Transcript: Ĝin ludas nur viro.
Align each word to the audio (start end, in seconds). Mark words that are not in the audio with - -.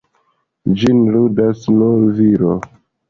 Ĝin 0.83 1.03
ludas 1.17 1.61
nur 1.75 2.09
viro. 2.23 2.57